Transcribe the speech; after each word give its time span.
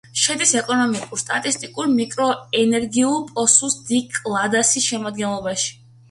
შედის 0.19 0.51
ეკონომიკურ-სტატისტიკურ 0.59 1.89
მიკრორეგიონ 1.91 3.19
პოსუს-დი-კალდასის 3.35 4.87
შემადგენლობაში. 4.93 5.69